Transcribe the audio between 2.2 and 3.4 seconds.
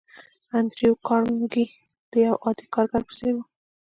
يوه عادي کارګر په څېر و.